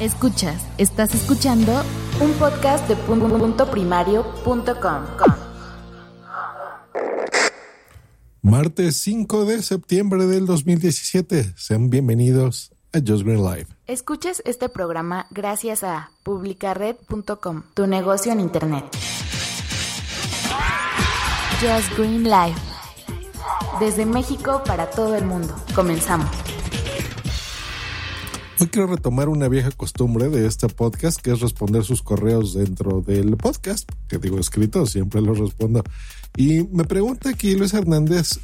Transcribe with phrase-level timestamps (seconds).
[0.00, 1.84] Escuchas, estás escuchando
[2.22, 3.28] un podcast de punto.
[8.40, 11.52] Martes 5 de septiembre del 2017.
[11.54, 13.66] Sean bienvenidos a Just Green Live.
[13.86, 18.86] Escuchas este programa gracias a publicared.com, tu negocio en internet.
[21.60, 22.56] Just Green Live.
[23.78, 25.54] Desde México para todo el mundo.
[25.74, 26.30] Comenzamos.
[28.60, 33.00] Hoy quiero retomar una vieja costumbre de este podcast, que es responder sus correos dentro
[33.00, 35.82] del podcast, que digo escrito, siempre los respondo.
[36.36, 38.38] Y me pregunta aquí Luis Hernández,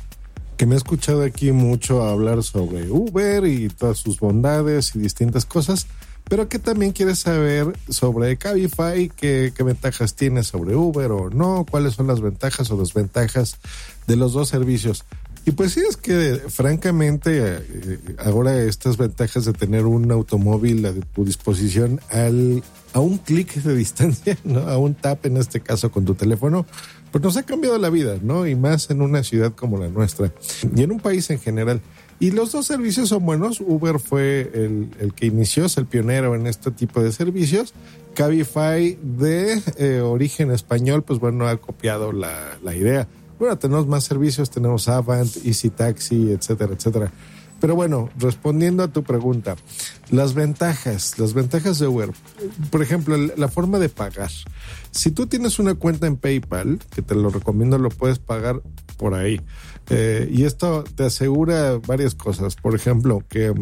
[0.56, 5.44] que me ha escuchado aquí mucho hablar sobre Uber y todas sus bondades y distintas
[5.44, 5.86] cosas,
[6.24, 11.66] pero que también quiere saber sobre Cabify, qué, qué ventajas tiene sobre Uber o no,
[11.70, 13.58] cuáles son las ventajas o desventajas
[14.06, 15.04] de los dos servicios.
[15.48, 20.92] Y pues sí, es que francamente eh, ahora estas ventajas de tener un automóvil a
[20.92, 24.58] tu disposición al, a un clic de distancia, ¿no?
[24.58, 26.66] a un tap en este caso con tu teléfono,
[27.12, 28.44] pues nos ha cambiado la vida, ¿no?
[28.48, 30.32] Y más en una ciudad como la nuestra
[30.74, 31.80] y en un país en general.
[32.18, 33.60] Y los dos servicios son buenos.
[33.60, 37.72] Uber fue el, que inició, es el pionero en este tipo de servicios.
[38.14, 43.06] Cabify de eh, origen español, pues bueno, ha copiado la idea.
[43.38, 47.12] Bueno, tenemos más servicios, tenemos Avant, Easy Taxi, etcétera, etcétera.
[47.60, 49.56] Pero bueno, respondiendo a tu pregunta,
[50.10, 52.10] las ventajas, las ventajas de Uber,
[52.70, 54.30] por ejemplo, la forma de pagar.
[54.90, 58.60] Si tú tienes una cuenta en PayPal, que te lo recomiendo, lo puedes pagar
[58.98, 59.40] por ahí.
[59.88, 62.56] Eh, y esto te asegura varias cosas.
[62.56, 63.54] Por ejemplo, que,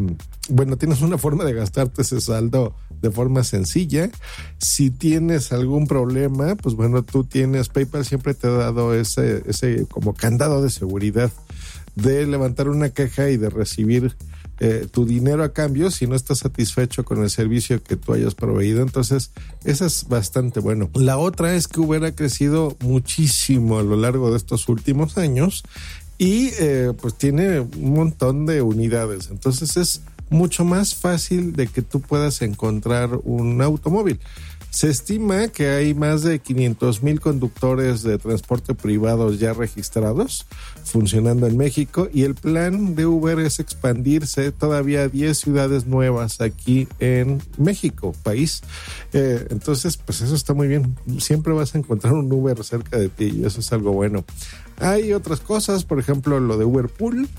[0.49, 4.09] bueno, tienes una forma de gastarte ese saldo de forma sencilla.
[4.57, 9.85] Si tienes algún problema, pues bueno, tú tienes, PayPal siempre te ha dado ese, ese
[9.87, 11.31] como candado de seguridad
[11.95, 14.15] de levantar una queja y de recibir
[14.59, 18.35] eh, tu dinero a cambio si no estás satisfecho con el servicio que tú hayas
[18.35, 18.81] proveído.
[18.81, 19.31] Entonces,
[19.63, 20.89] eso es bastante bueno.
[20.93, 25.63] La otra es que Uber ha crecido muchísimo a lo largo de estos últimos años
[26.17, 29.29] y eh, pues tiene un montón de unidades.
[29.29, 34.19] Entonces es mucho más fácil de que tú puedas encontrar un automóvil.
[34.75, 40.45] Se estima que hay más de 500 mil conductores de transporte privados ya registrados
[40.83, 46.41] funcionando en México y el plan de Uber es expandirse todavía a 10 ciudades nuevas
[46.41, 48.63] aquí en México, país.
[49.13, 50.93] Eh, entonces, pues eso está muy bien.
[51.19, 54.25] Siempre vas a encontrar un Uber cerca de ti y eso es algo bueno.
[54.79, 57.29] Hay otras cosas, por ejemplo, lo de Uber Pool,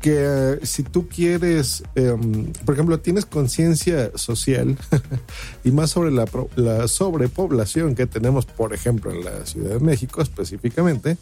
[0.00, 4.76] que eh, si tú quieres, em, por ejemplo, tienes conciencia social
[5.64, 10.22] y más sobre la, la sobrepoblación que tenemos, por ejemplo, en la Ciudad de México
[10.22, 11.16] específicamente,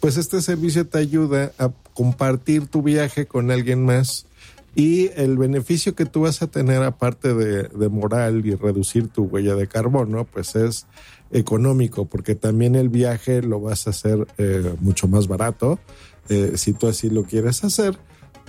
[0.00, 4.26] pues este servicio te ayuda a compartir tu viaje con alguien más
[4.74, 9.54] y el beneficio que tú vas a tener aparte de moral y reducir tu huella
[9.54, 10.86] de carbono, pues es
[11.32, 15.78] económico, porque también el viaje lo vas a hacer eh, mucho más barato
[16.28, 17.98] eh, si tú así lo quieres hacer,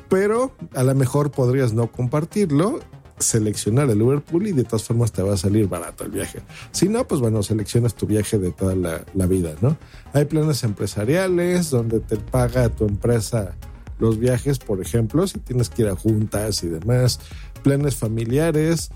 [0.09, 2.79] pero a lo mejor podrías no compartirlo,
[3.17, 6.41] seleccionar el Uber y de todas formas te va a salir barato el viaje.
[6.71, 9.77] Si no, pues bueno, seleccionas tu viaje de toda la, la vida, ¿no?
[10.13, 13.55] Hay planes empresariales donde te paga tu empresa
[13.99, 17.19] los viajes, por ejemplo, si tienes que ir a juntas y demás,
[17.63, 18.91] planes familiares,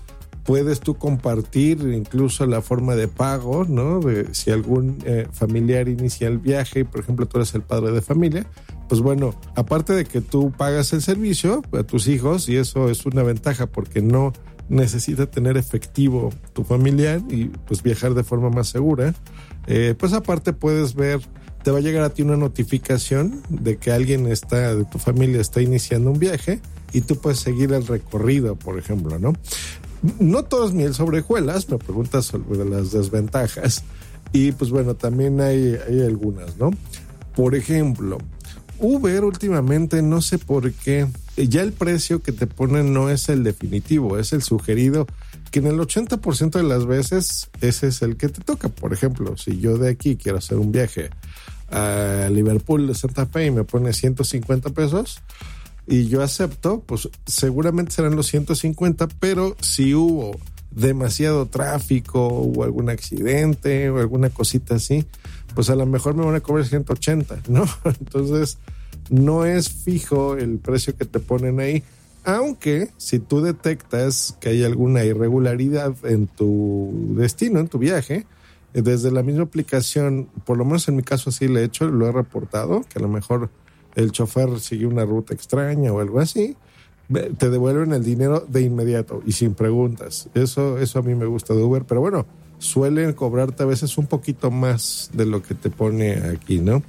[0.48, 4.00] puedes tú compartir incluso la forma de pago, ¿no?
[4.00, 7.92] De, si algún eh, familiar inicia el viaje y, por ejemplo, tú eres el padre
[7.92, 8.46] de familia,
[8.88, 13.04] pues bueno, aparte de que tú pagas el servicio a tus hijos, y eso es
[13.04, 14.32] una ventaja porque no
[14.70, 19.12] necesita tener efectivo tu familiar y pues viajar de forma más segura,
[19.66, 21.20] eh, pues aparte puedes ver,
[21.62, 25.42] te va a llegar a ti una notificación de que alguien está, de tu familia
[25.42, 26.62] está iniciando un viaje
[26.94, 29.34] y tú puedes seguir el recorrido, por ejemplo, ¿no?
[30.18, 33.84] No todo es miel sobre hojuelas, me preguntas sobre las desventajas.
[34.32, 36.70] Y pues bueno, también hay, hay algunas, ¿no?
[37.34, 38.18] Por ejemplo,
[38.78, 43.42] Uber últimamente no sé por qué, ya el precio que te ponen no es el
[43.42, 45.06] definitivo, es el sugerido,
[45.50, 48.68] que en el 80% de las veces ese es el que te toca.
[48.68, 51.10] Por ejemplo, si yo de aquí quiero hacer un viaje
[51.70, 55.20] a Liverpool de Santa Fe y me pone 150 pesos,
[55.88, 60.38] y yo acepto, pues seguramente serán los 150, pero si hubo
[60.70, 65.06] demasiado tráfico o algún accidente o alguna cosita así,
[65.54, 67.64] pues a lo mejor me van a cobrar 180, ¿no?
[67.84, 68.58] Entonces,
[69.08, 71.82] no es fijo el precio que te ponen ahí,
[72.24, 78.26] aunque si tú detectas que hay alguna irregularidad en tu destino, en tu viaje,
[78.74, 82.06] desde la misma aplicación, por lo menos en mi caso así lo he hecho, lo
[82.06, 83.48] he reportado, que a lo mejor
[83.98, 86.56] el chofer siguió una ruta extraña o algo así,
[87.36, 90.28] te devuelven el dinero de inmediato y sin preguntas.
[90.34, 92.24] Eso, eso a mí me gusta de Uber, pero bueno,
[92.58, 96.82] suelen cobrarte a veces un poquito más de lo que te pone aquí, ¿no?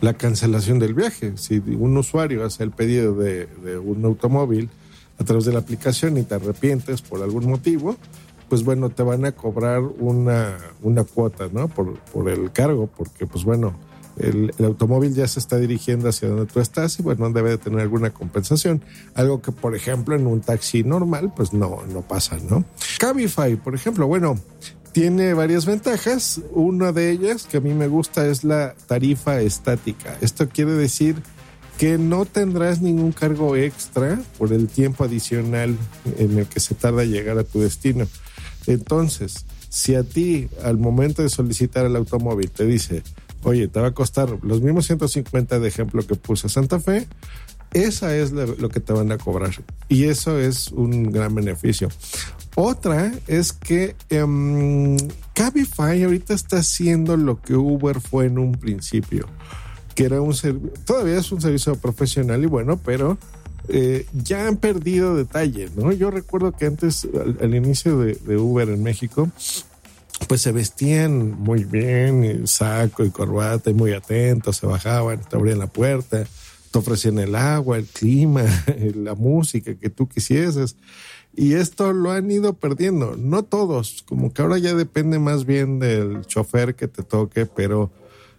[0.00, 1.32] La cancelación del viaje.
[1.36, 4.70] Si un usuario hace el pedido de, de un automóvil
[5.18, 7.96] a través de la aplicación y te arrepientes por algún motivo,
[8.48, 11.66] pues bueno, te van a cobrar una, una cuota, ¿no?
[11.66, 13.74] Por, por el cargo, porque pues bueno,
[14.20, 17.80] el, automóvil ya se está dirigiendo hacia donde tú estás y bueno, debe de tener
[17.80, 18.82] alguna compensación.
[19.14, 22.64] Algo que, por ejemplo, en un taxi normal, pues no, no pasa, ¿no?
[22.98, 24.38] Cabify, por ejemplo, bueno,
[24.92, 26.40] tiene varias ventajas.
[26.52, 30.16] Una de ellas que a mí me gusta es la tarifa estática.
[30.20, 31.16] Esto quiere decir
[31.78, 35.76] que no tendrás ningún cargo extra por el tiempo adicional
[36.18, 38.06] en el que se tarda llegar a tu destino.
[38.66, 43.02] Entonces, si a ti al momento de solicitar el automóvil te dice,
[43.42, 47.06] oye, te va a costar los mismos 150 de ejemplo que puse Santa Fe,
[47.72, 49.52] esa es lo, que te van a cobrar.
[49.88, 51.88] Y eso es un gran beneficio.
[52.56, 54.96] Otra es que um,
[55.34, 59.28] Cabify ahorita está haciendo lo que Uber fue en un principio,
[59.94, 60.34] que era un
[60.84, 63.18] todavía es un servicio profesional y bueno, pero
[63.68, 65.92] eh, ya han perdido detalle, ¿no?
[65.92, 67.06] Yo recuerdo que antes,
[67.40, 69.30] al, inicio de, Uber en México,
[70.26, 75.58] pues se vestían muy bien, saco y corbata y muy atentos, se bajaban, te abrían
[75.58, 76.24] la puerta,
[76.70, 78.44] te ofrecían el agua, el clima,
[78.94, 80.76] la música que tú quisieses.
[81.34, 85.78] Y esto lo han ido perdiendo, no todos, como que ahora ya depende más bien
[85.78, 87.90] del chofer que te toque, pero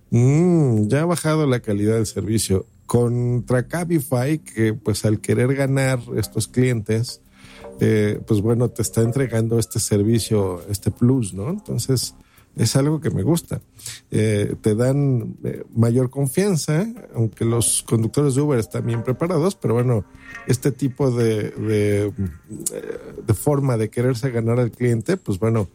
[0.10, 2.66] mm, ya ha bajado la calidad del servicio.
[2.86, 7.22] Contra Cabify, que pues al querer ganar estos clientes,
[7.80, 11.50] eh, pues bueno, te está entregando este servicio, este plus, ¿no?
[11.50, 12.16] Entonces,
[12.56, 13.62] es algo que me gusta.
[14.12, 16.86] Eh, te dan eh, mayor confianza,
[17.16, 20.06] aunque los conductores de Uber están bien preparados, pero bueno,
[20.48, 22.12] este tipo de, de,
[23.26, 25.70] de forma de quererse ganar al cliente, pues bueno,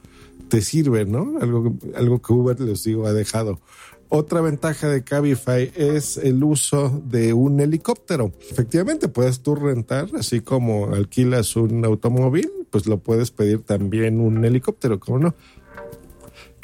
[0.49, 1.39] te sirve, ¿no?
[1.41, 3.61] Algo, algo que Uber, les digo, ha dejado.
[4.09, 8.33] Otra ventaja de Cabify es el uso de un helicóptero.
[8.51, 14.45] Efectivamente, puedes tú rentar, así como alquilas un automóvil, pues lo puedes pedir también un
[14.45, 15.35] helicóptero, ¿cómo no?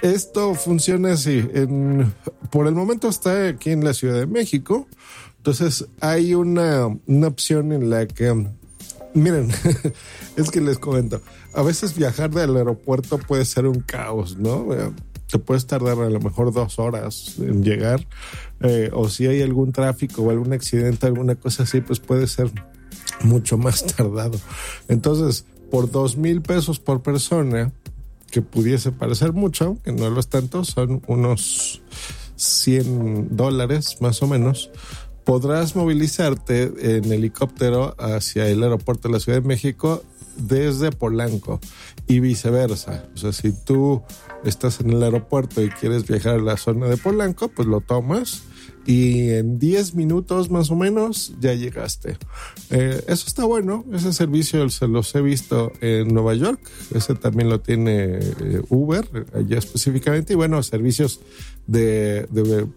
[0.02, 1.44] Esto funciona así.
[2.50, 4.86] Por el momento está aquí en la Ciudad de México.
[5.38, 6.86] Entonces hay una
[7.26, 8.46] opción en la que,
[9.14, 9.50] miren,
[10.36, 11.20] es que les comento,
[11.52, 14.68] a veces viajar del aeropuerto puede ser un caos, ¿no?
[15.32, 18.06] Te puedes tardar a lo mejor dos horas en llegar,
[18.60, 22.50] eh, o si hay algún tráfico o algún accidente, alguna cosa así, pues puede ser
[23.22, 24.38] mucho más tardado.
[24.88, 27.72] Entonces, por dos mil pesos por persona,
[28.30, 31.80] que pudiese parecer mucho, que no lo es tanto, son unos
[32.36, 34.70] 100 dólares más o menos,
[35.24, 40.02] podrás movilizarte en helicóptero hacia el aeropuerto de la Ciudad de México
[40.36, 41.60] desde Polanco
[42.06, 43.04] y viceversa.
[43.14, 44.02] O sea, si tú
[44.44, 48.42] estás en el aeropuerto y quieres viajar a la zona de Polanco, pues lo tomas
[48.84, 52.16] y en 10 minutos más o menos ya llegaste.
[52.70, 56.60] Eh, eso está bueno, ese servicio se los he visto en Nueva York,
[56.94, 61.20] ese también lo tiene eh, Uber allá específicamente y bueno, servicios
[61.66, 62.26] de,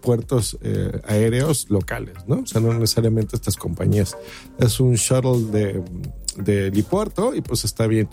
[0.00, 2.40] puertos eh, aéreos locales, ¿no?
[2.40, 4.16] O sea, no necesariamente estas compañías.
[4.58, 5.82] Es un shuttle de,
[6.38, 8.08] de helipuerto y pues está bien.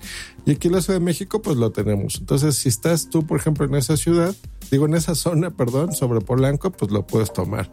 [0.46, 2.18] Y aquí en la de México pues lo tenemos.
[2.20, 4.36] Entonces, si estás tú, por ejemplo, en esa ciudad,
[4.72, 7.72] digo en esa zona, perdón, sobre Polanco, pues lo puedes tomar.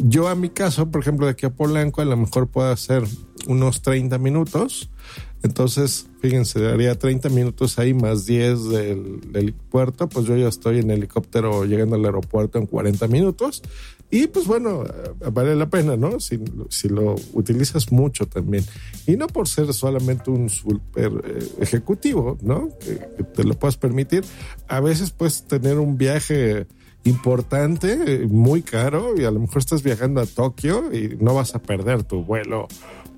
[0.00, 3.04] Yo a mi caso, por ejemplo, de aquí a Polanco, a lo mejor puedo hacer
[3.46, 4.90] unos 30 minutos.
[5.42, 10.80] Entonces, fíjense, daría 30 minutos ahí más 10 del, del puerto, pues yo ya estoy
[10.80, 13.62] en helicóptero llegando al aeropuerto en 40 minutos
[14.10, 16.20] y pues bueno, eh, vale la pena, ¿no?
[16.20, 18.64] Si, si lo utilizas mucho también.
[19.06, 22.70] Y no por ser solamente un super eh, ejecutivo, ¿no?
[22.78, 22.94] Que,
[23.24, 24.24] te lo puedas permitir.
[24.68, 26.66] A veces puedes tener un viaje
[27.04, 31.60] importante, muy caro, y a lo mejor estás viajando a Tokio y no vas a
[31.60, 32.66] perder tu vuelo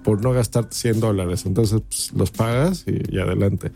[0.08, 1.44] por no gastar 100 dólares.
[1.44, 3.72] Entonces pues, los pagas y, adelante.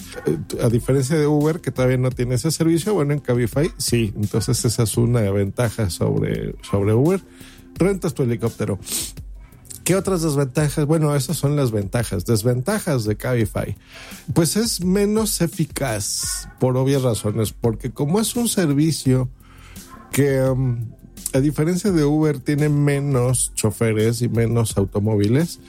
[0.63, 4.15] A diferencia de Uber, que todavía no tiene ese servicio, bueno, en Cabify sí.
[4.17, 7.21] Entonces esa es una ventaja sobre, sobre Uber.
[7.75, 8.79] Rentas tu helicóptero.
[9.85, 10.87] ¿Qué otras desventajas?
[10.87, 12.25] Bueno, esas son las ventajas.
[12.25, 13.77] Desventajas de Cabify.
[14.33, 19.29] Pues es menos eficaz por obvias razones, porque como es un servicio
[20.11, 20.93] que, um,
[21.33, 25.61] a diferencia de Uber, tiene menos choferes y menos automóviles,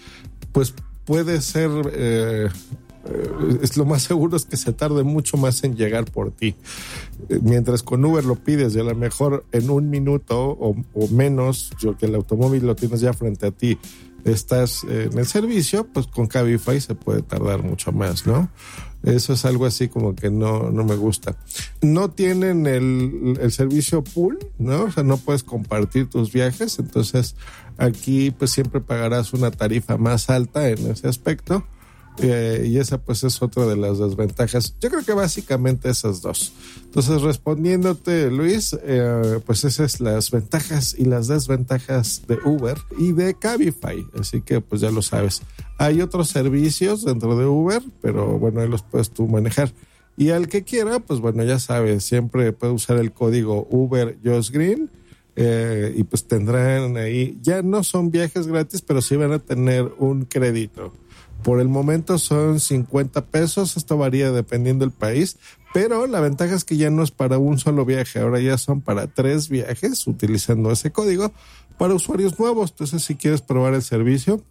[0.51, 0.73] pues
[1.05, 2.49] puede ser, eh,
[3.05, 6.55] eh, es lo más seguro es que se tarde mucho más en llegar por ti.
[7.29, 10.75] Eh, mientras con Uber lo pides y a lo mejor en un minuto o,
[11.09, 13.77] menos, yo que el automóvil lo tienes ya frente a ti,
[14.25, 18.49] estás en el servicio, pues con Cabify se puede tardar mucho más, ¿no?
[19.03, 21.35] Eso es algo así como que no, no me gusta.
[21.81, 24.85] No tienen el, el servicio pool, ¿no?
[24.85, 27.35] O sea, no puedes compartir tus viajes, entonces
[27.77, 31.65] aquí pues siempre pagarás una tarifa más alta en ese aspecto
[32.19, 34.75] eh, y esa pues es otra de las desventajas.
[34.79, 36.53] Yo creo que básicamente esas dos.
[36.83, 43.33] Entonces respondiéndote Luis, eh, pues esas las ventajas y las desventajas de Uber y de
[43.33, 44.05] Cabify.
[44.19, 45.41] Así que pues ya lo sabes.
[45.79, 49.73] Hay otros servicios dentro de Uber, pero bueno, ahí los puedes tú manejar.
[50.15, 54.51] Y al que quiera, pues bueno, ya sabes, siempre puede usar el código Uber Just
[54.51, 54.91] Green.
[55.35, 59.91] Eh, y pues tendrán ahí, ya no son viajes gratis, pero sí van a tener
[59.97, 60.93] un crédito.
[61.43, 65.37] Por el momento son 50 pesos, esto varía dependiendo del país,
[65.73, 68.81] pero la ventaja es que ya no es para un solo viaje, ahora ya son
[68.81, 71.33] para tres viajes utilizando ese código
[71.77, 72.71] para usuarios nuevos.
[72.71, 74.41] Entonces, si quieres probar el servicio,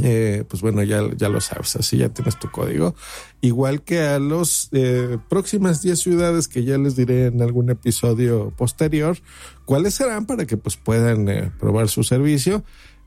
[0.00, 2.94] eh, pues bueno, ya, ya lo sabes, así ya tienes tu código.
[3.40, 8.52] Igual que a los eh, próximas 10 ciudades que ya les diré en algún episodio
[8.56, 9.18] posterior,
[9.66, 12.64] cuáles serán para que pues puedan eh, probar su servicio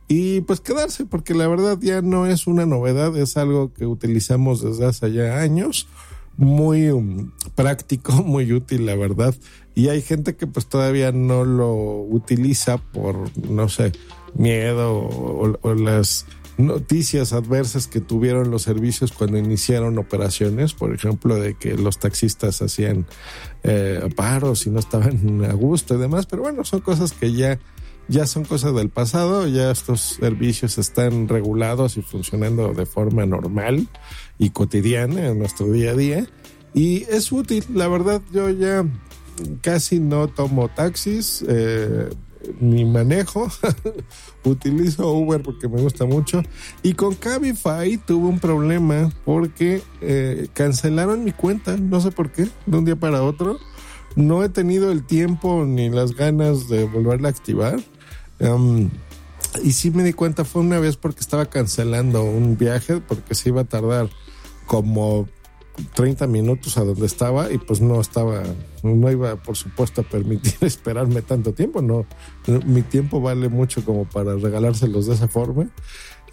[0.08, 4.62] y pues quedarse, porque la verdad ya no es una novedad, es algo que utilizamos
[4.62, 5.88] desde hace ya años,
[6.38, 9.36] muy um, práctico, muy útil, la verdad.
[9.74, 13.92] Y hay gente que pues todavía no lo utiliza por, no sé,
[14.36, 16.26] miedo o, las
[16.58, 22.62] noticias adversas que tuvieron los servicios cuando iniciaron operaciones, por ejemplo, de que los taxistas
[22.62, 23.06] hacían
[23.64, 27.60] eh, paros y no estaban a gusto y demás, pero bueno, son cosas que ya
[28.08, 33.88] ya son cosas del pasado, ya estos servicios están regulados y funcionando de forma normal
[34.38, 36.28] y cotidiana en nuestro día a día.
[36.74, 38.86] Y es útil, la verdad yo ya
[39.62, 42.10] casi no tomo taxis, eh,
[42.60, 43.48] ni manejo,
[44.44, 46.44] utilizo Uber porque me gusta mucho.
[46.84, 52.48] Y con Cabify tuve un problema porque eh, cancelaron mi cuenta, no sé por qué,
[52.66, 53.58] de un día para otro.
[54.16, 57.82] No he tenido el tiempo ni las ganas de volverla a activar
[58.40, 58.90] Um,
[59.64, 63.50] y sí me di cuenta, fue una vez porque estaba cancelando un viaje porque se
[63.50, 64.10] iba a tardar
[64.66, 65.28] como
[65.94, 68.44] 30 minutos a donde estaba y pues no estaba,
[68.84, 72.06] no iba por supuesto a permitir esperarme tanto tiempo, no,
[72.66, 75.68] mi tiempo vale mucho como para regalárselos de esa forma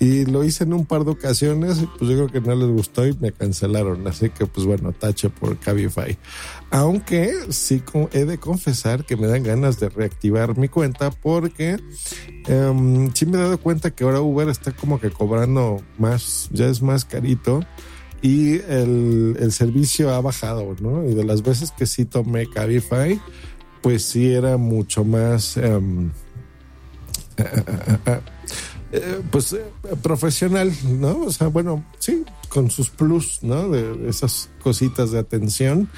[0.02, 3.06] y lo hice en un par de ocasiones pues yo creo que no les gustó
[3.06, 4.04] y me cancelaron.
[4.08, 6.18] Así que pues bueno, tache por Cabify.
[6.72, 7.80] Aunque sí
[8.10, 11.76] he de confesar que me dan ganas de reactivar mi cuenta porque
[12.48, 16.66] um, sí me he dado cuenta que ahora Uber está como que cobrando más, ya
[16.66, 17.60] es más carito
[18.22, 21.08] y el, el servicio ha bajado, ¿no?
[21.08, 23.20] Y de las veces que sí tomé Cabify,
[23.82, 25.56] pues sí era mucho más...
[25.58, 26.10] Um,
[28.92, 29.64] eh, pues eh,
[30.02, 31.22] profesional, ¿no?
[31.22, 33.70] O sea, bueno, sí, con sus plus, ¿no?
[33.70, 35.88] De, esas cositas de atención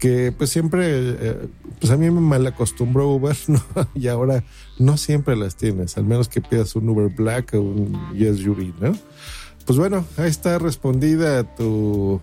[0.00, 3.62] que pues siempre, eh, pues a mí me mal acostumbró Uber, ¿no?
[3.94, 4.42] Y ahora
[4.76, 8.98] no siempre las tienes, al menos que pidas un Uber Black o un SUV, ¿no?
[9.64, 12.20] Pues bueno, ahí está respondida tu,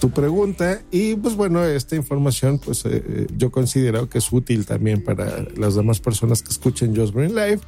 [0.00, 2.84] tu pregunta y pues bueno, esta información pues
[3.36, 7.60] yo considero que es útil también para las demás personas que escuchen Just Green Live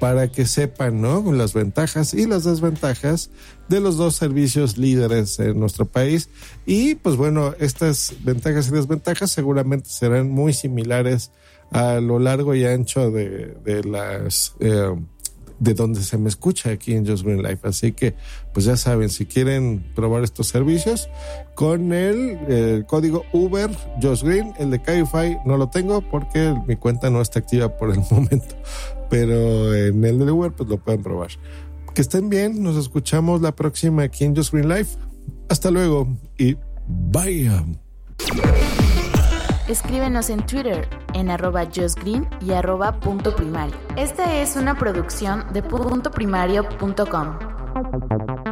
[0.00, 1.32] para que sepan, ¿no?
[1.32, 3.30] Las ventajas y las desventajas
[3.68, 6.28] de los dos servicios líderes en nuestro país.
[6.66, 11.30] Y pues bueno, estas ventajas y desventajas seguramente serán muy similares
[11.70, 14.54] a lo largo y ancho de, las...
[14.60, 14.94] Eh,
[15.58, 17.60] de donde se me escucha aquí en Just Green Life.
[17.62, 18.14] Así que,
[18.52, 21.08] pues ya saben, si quieren probar estos servicios,
[21.54, 23.70] con el, eh, código Uber
[24.02, 27.90] Just Green, el de Cabify no lo tengo porque mi cuenta no está activa por
[27.90, 28.54] el momento
[29.14, 31.30] pero en el de Uber pues lo pueden probar.
[31.94, 34.98] Que estén bien, nos escuchamos la próxima aquí en Just Green Life.
[35.48, 36.56] Hasta luego y
[36.88, 37.48] bye.
[39.68, 43.74] Escríbenos en Twitter en arroba justgreen y arroba punto primario.
[43.96, 48.43] Esta es una producción de puntoprimario.com.